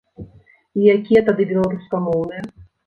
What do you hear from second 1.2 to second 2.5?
тады беларускамоўныя?